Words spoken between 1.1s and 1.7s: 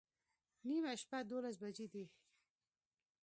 دوولس